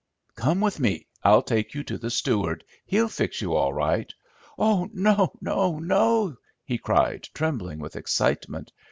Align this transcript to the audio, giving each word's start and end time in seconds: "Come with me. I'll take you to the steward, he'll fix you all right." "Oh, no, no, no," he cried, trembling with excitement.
"Come 0.33 0.61
with 0.61 0.79
me. 0.79 1.05
I'll 1.23 1.43
take 1.43 1.75
you 1.75 1.83
to 1.83 1.95
the 1.95 2.09
steward, 2.09 2.63
he'll 2.87 3.07
fix 3.07 3.39
you 3.39 3.53
all 3.53 3.71
right." 3.71 4.11
"Oh, 4.57 4.89
no, 4.91 5.31
no, 5.41 5.77
no," 5.77 6.37
he 6.65 6.79
cried, 6.79 7.29
trembling 7.35 7.77
with 7.77 7.95
excitement. 7.95 8.71